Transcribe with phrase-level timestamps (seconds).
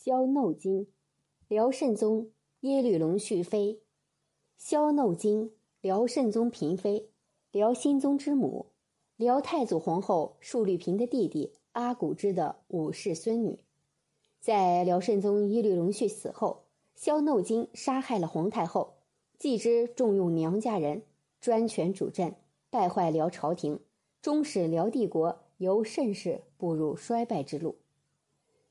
[0.00, 0.86] 萧耨经，
[1.48, 3.80] 辽圣宗耶律隆绪妃。
[4.56, 7.08] 萧耨经，辽圣宗嫔妃，
[7.50, 8.66] 辽新宗之母，
[9.16, 13.58] 辽太祖皇后述律平的弟弟阿骨之的五世孙女。
[14.38, 16.62] 在辽圣宗耶律隆绪死后，
[16.94, 18.98] 萧耨经杀害了皇太后，
[19.36, 21.02] 继之重用娘家人，
[21.40, 22.32] 专权主政，
[22.70, 23.80] 败坏辽朝廷，
[24.22, 27.74] 终使辽帝国由盛世步入衰败之路。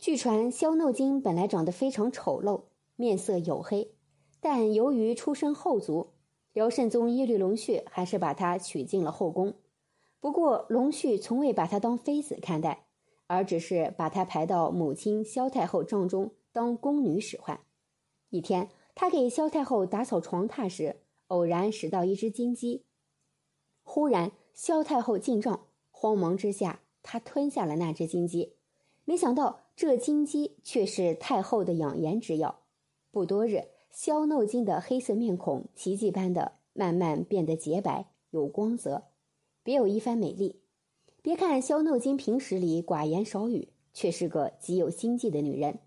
[0.00, 2.62] 据传，萧耨经本来长得非常丑陋，
[2.96, 3.92] 面色黝黑，
[4.40, 6.14] 但由于出身后族，
[6.54, 9.52] 辽圣宗耶律隆绪还是把她娶进了后宫。
[10.18, 12.86] 不过，隆绪从未把她当妃子看待，
[13.26, 17.60] 而只是把她排到母亲萧太后帐中当宫女使唤。
[18.30, 22.86] 一天，他给萧太后打扫床榻时，偶然拾到一只金鸡。
[23.82, 28.54] 忽然，萧太后进帐，慌忙之下，她吞下了那只金鸡。
[29.04, 32.60] 没想到这金鸡却是太后的养颜之药。
[33.10, 39.04] 不多日，萧耨金的黑色面孔奇迹般的慢慢变得洁白有光泽，
[39.62, 40.60] 别有一番美丽。
[41.22, 45.78] 别看萧耨金平时里寡言少语，却是个极有心计的女人。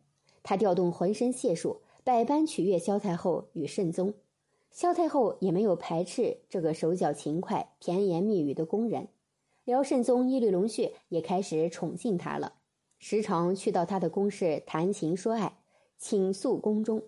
[0.41, 4.15] 她调动浑身解数，百般取悦萧太后与圣宗。
[4.71, 9.09] 萧太后也没有排斥这个手脚勤快、甜言蜜语的宫人。
[9.65, 12.53] 辽圣宗耶律隆绪也开始宠幸她了。
[13.05, 15.57] 时常去到他的宫室谈情说爱，
[15.97, 17.03] 倾诉宫中。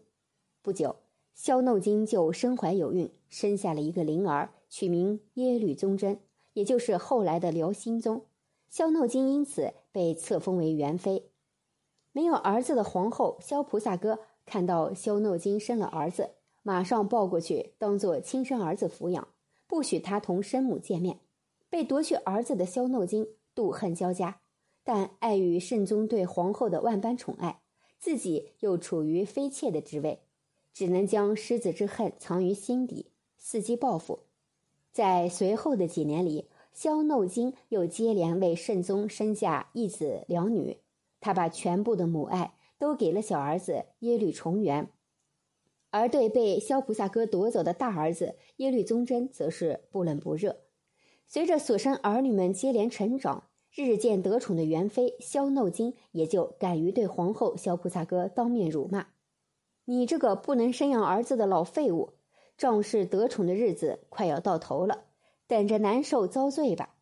[0.61, 0.97] 不久，
[1.33, 6.19] 萧耨经就身怀有孕，生下了一个灵儿，取名耶律宗真，
[6.51, 8.25] 也就是后来的辽兴宗。
[8.69, 11.31] 萧耨经因此被册封为元妃。
[12.11, 19.25] 没有儿子的皇后萧菩萨哥看到萧耨经生了儿子，马上抱过去当做亲生儿子抚养，
[19.65, 21.21] 不许他同生母见面。
[21.69, 24.41] 被夺去儿子的萧耨经妒恨交加。
[24.85, 27.59] 但碍于圣宗对皇后的万般宠爱，
[27.97, 30.19] 自己又处于妃妾的职位，
[30.71, 33.07] 只能将失子之恨藏于心底，
[33.41, 34.19] 伺机报复。
[34.91, 40.77] 在随后的几年里，萧耨经又接连为圣宗生下一子两女，
[41.19, 44.91] 他把全部的母爱都给了小儿子耶律重元，
[45.89, 50.57] 而对被萧菩萨哥夺走的大儿子耶律宗真，则是不冷不热。
[51.25, 53.45] 随着所生儿女们接连成长。
[53.75, 59.07] 日渐得宠的元妃萧耨经也就敢于对皇后萧菩萨哥当面辱骂
[59.83, 62.13] ：“你这个不能生养儿子的老废物，
[62.57, 65.03] 仗势得宠的日子快要到头了，
[65.45, 66.95] 等着难受遭罪吧。”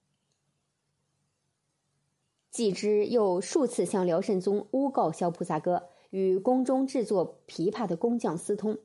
[2.49, 8.79] 继之又数次向辽圣宗诬告萧菩萨哥与宫中制作琵琶的工匠私通，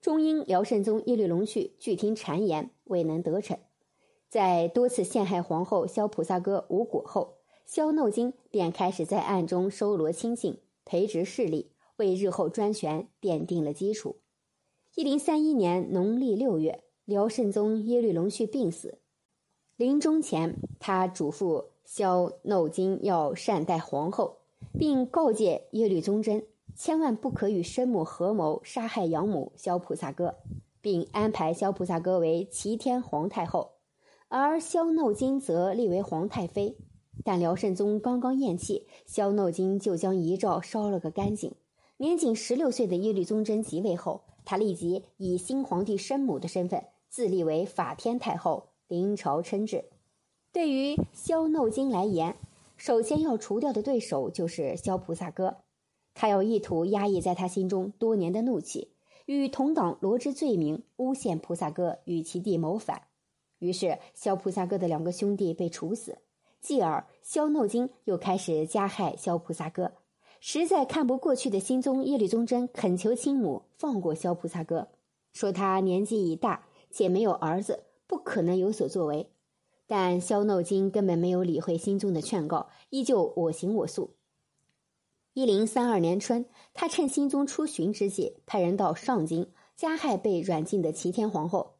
[0.00, 3.58] 终因辽圣宗耶律隆绪拒听谗言，未能得逞。
[4.34, 7.36] 在多次陷害皇后萧菩萨哥无果后，
[7.66, 14.16] 萧耨金便开始在暗中收罗亲信，培植势力，为日后专权奠定了基础。
[14.96, 18.98] 一零三一年农历六月，辽圣宗耶律隆绪病死，
[19.76, 24.38] 临终前，他嘱咐萧耨金要善待皇后，
[24.76, 26.44] 并告诫耶律宗真
[26.74, 30.34] 千万不可与生母合谋杀害养母萧菩萨哥，
[30.80, 33.73] 并安排萧菩萨哥为齐天皇太后。
[34.36, 36.76] 而萧耨经则立为皇太妃，
[37.22, 41.54] 但辽圣宗刚刚咽气，萧耨经就将遗诏烧了个干净。
[41.98, 49.84] 年仅十六岁的耶律宗真即位后，他立即以新皇帝生母的身份自立为法天太后，临朝称制。
[50.52, 52.34] 对于萧耨经来言，
[52.76, 55.58] 首先要除掉的对手就是萧菩萨哥，
[56.12, 58.96] 他要意图压抑在他心中多年的怒气，
[59.26, 63.02] 与同党罗织罪名，诬陷菩萨哥与其弟谋反。
[63.64, 66.18] 于是，萧菩萨哥的两个兄弟被处死，
[66.60, 69.92] 继而萧耨经又开始加害萧菩萨哥。
[70.40, 74.88] 实在看不过去的新宗耶律宗真恳求亲母放过萧菩萨哥，
[75.32, 79.30] 说他年纪已大且没有儿子，不可能有所作为。
[79.86, 84.16] 但萧耨经根本没有理会心宗的劝告，依旧我行我素。
[85.32, 91.73] 一零三二年春，他趁新宗出巡之际，派人到上京加害被软禁的齐天皇后。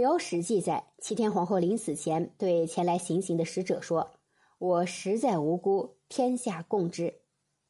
[0.00, 4.12] 辽史记载，齐天皇后临死前对前来行刑的使者说
[4.56, 7.16] ：“我实在无辜，天下共知。”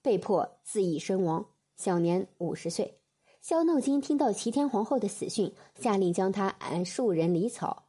[0.00, 1.44] 被迫自缢身亡，
[1.77, 3.00] 享年五十岁。
[3.41, 7.87] 萧耨经听到齐天皇后的死讯，下令将她按数人离草，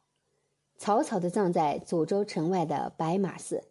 [0.76, 3.62] 草草的葬在祖州城外的白马寺。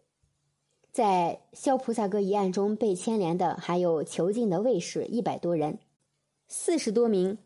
[0.90, 5.78] 在萧菩萨哥一案中被牵连的还有囚禁的卫士一百多人，
[6.48, 7.36] 四十多名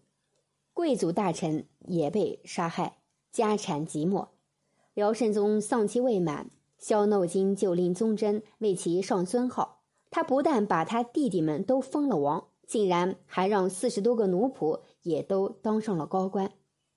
[0.72, 2.99] 贵族大臣也被杀害。
[3.37, 4.29] 家产寂寞，
[4.94, 9.83] 辽圣宗丧期未满，萧耨经就令宗真为其上尊号。
[10.11, 16.50] 他不但把他弟弟们都封了王，竟然还让四十多个奴仆也都当上了高官。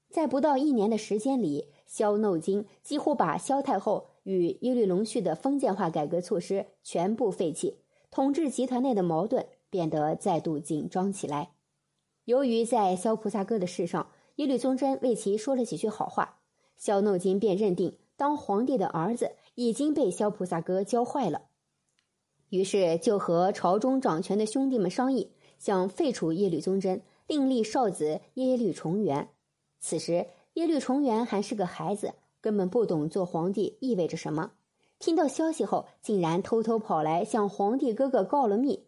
[0.09, 11.51] 在不到一年的时间里，萧怒金几乎把萧太后与耶律隆绪的封建化改革措施全部废弃，统治集团内的矛盾变得再度紧张起来。
[12.23, 14.09] 由于在萧菩萨哥的事上，
[14.39, 16.39] 耶律宗真为其说了几句好话，
[16.77, 21.41] 萧怒金便认定当皇帝的儿子已经被萧菩萨哥教坏了。
[22.47, 29.27] 于是就和朝中掌权的兄弟们商议，想废除耶律宗真，另立少子耶律重元。
[29.81, 34.53] 此时耶律重元还是个孩子，根本不懂做皇帝意味着什么。
[34.99, 38.85] 听到消息后，竟然偷偷跑来向皇帝哥哥告了密。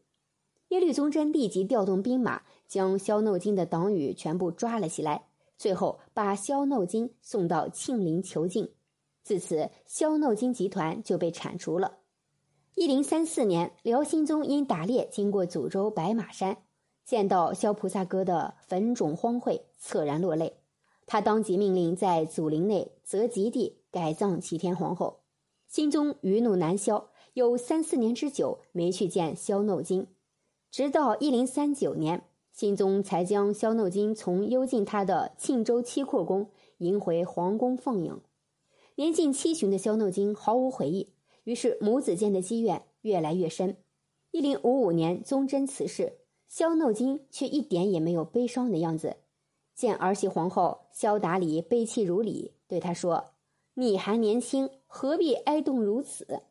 [0.70, 5.26] 耶律宗真立即调动兵马，将萧怒金的党羽全部抓了起来，
[5.62, 8.74] 最后把萧怒金送到庆陵囚禁。
[9.22, 12.00] 自此，萧怒金集团就被铲除了。
[12.74, 16.58] 一零三四年，辽兴宗因打猎经过祖州白马山，
[17.06, 20.58] 见到萧菩萨哥的坟冢荒废，恻然落泪。
[21.06, 25.20] 他当即命令在祖陵内择吉地改葬齐天皇后。
[25.68, 30.08] 新宗余怒难消，有三四年之久没去见萧怒金，
[30.72, 38.22] 直到一零三九年，新宗才将萧怒金从幽禁他的庆州七阔宫迎回皇宫奉迎。
[38.96, 41.14] 年近七旬的萧怒金毫无悔意。
[41.44, 43.78] 于是母子间的积怨越来越深。
[44.30, 49.18] 一零五五年，宗真辞世，萧怒金却一点也没有悲伤的样子。
[49.74, 53.32] 见儿媳皇后萧达里悲泣如礼，对他说
[53.74, 56.44] ：“你还年轻，何必哀动如此？”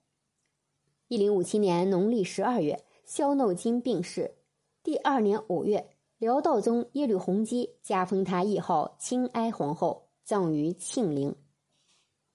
[1.06, 4.34] 一零五七年农历十二月，萧怒金病逝。
[4.82, 11.36] 第二年五月，辽道宗耶律洪基加封他谥号清哀皇后，葬于庆陵。